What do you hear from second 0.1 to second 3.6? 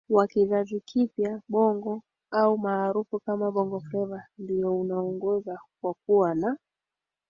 kizazi kipya Bongo au maarufu kama